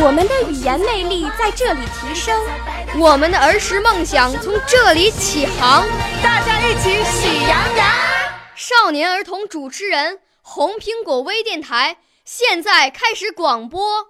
[0.00, 2.40] 我们的语言魅力在这里提升，
[2.98, 5.86] 我们的儿时梦想从这里起航。
[6.22, 7.86] 大家一起喜羊羊。
[8.54, 14.06] 少年儿童主持人，红苹果微电台现在开始广播。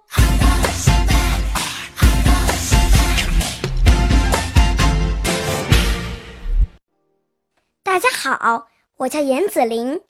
[7.83, 8.67] 大家好，
[8.97, 10.01] 我叫严子玲，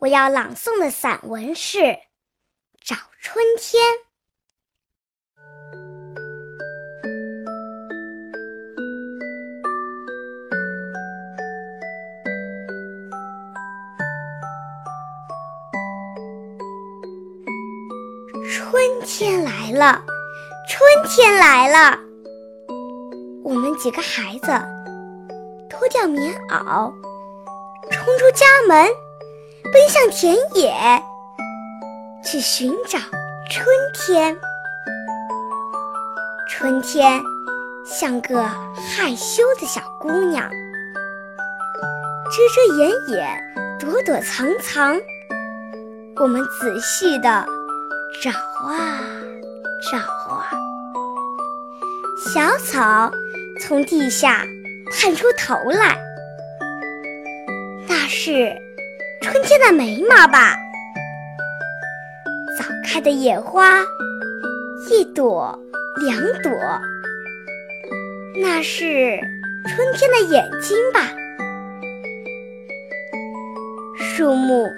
[0.00, 1.78] 我要朗诵的散文是
[2.82, 3.82] 《找春天》。
[18.56, 18.72] 春
[19.04, 20.00] 天来了，
[20.68, 21.98] 春天来了，
[23.42, 24.46] 我们几个孩子
[25.68, 26.92] 脱掉棉袄，
[27.90, 28.86] 冲出家门，
[29.72, 30.72] 奔向田野，
[32.24, 32.96] 去寻找
[33.50, 34.38] 春天。
[36.48, 37.20] 春天
[37.84, 40.48] 像个害羞的小姑娘，
[42.30, 44.96] 遮遮掩掩，躲躲藏藏。
[46.20, 47.44] 我们仔细的
[48.22, 49.00] 找啊
[49.90, 50.48] 找啊，
[52.32, 53.10] 小草
[53.60, 54.46] 从地下
[54.92, 55.98] 探出头来，
[57.86, 58.56] 那是
[59.20, 60.54] 春天的眉毛吧？
[62.58, 63.80] 早开的野花，
[64.88, 65.58] 一朵
[66.06, 66.52] 两朵，
[68.40, 69.18] 那是
[69.66, 71.00] 春天的眼睛吧？
[73.98, 74.70] 树木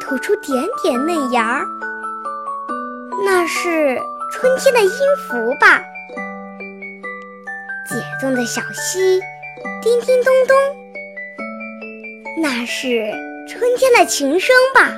[0.00, 1.66] 吐出点点嫩芽儿，
[3.48, 3.98] 是
[4.30, 4.90] 春天的音
[5.26, 5.82] 符吧？
[7.88, 9.18] 解冻的小溪，
[9.82, 10.54] 叮叮咚咚，
[12.42, 13.10] 那是
[13.48, 14.92] 春天的琴声吧？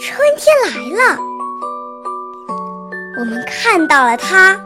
[0.00, 1.18] 春天来了，
[3.18, 4.56] 我们看到了它，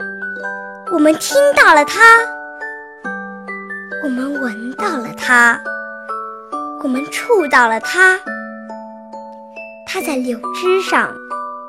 [0.93, 2.01] 我们听到了它，
[4.05, 5.59] 我们闻到了它。
[6.83, 8.21] 我们触到了它，
[9.95, 11.15] 它在柳枝上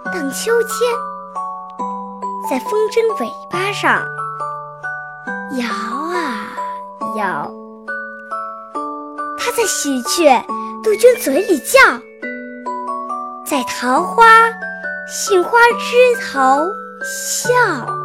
[0.05, 0.71] 荡秋千，
[2.49, 4.03] 在风筝尾巴上
[5.59, 6.57] 摇啊
[7.19, 7.51] 摇。
[9.37, 10.43] 它在喜鹊、
[10.83, 11.79] 杜鹃嘴里叫，
[13.45, 14.25] 在桃花、
[15.07, 16.65] 杏花枝头
[17.03, 18.04] 笑。